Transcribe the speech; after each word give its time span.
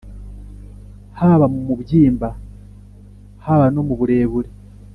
haba 1.19 1.45
mu 1.53 1.61
mubyimba 1.67 2.29
haba 3.45 3.65
no 3.73 3.81
mu 3.87 3.93
burebure. 3.99 4.49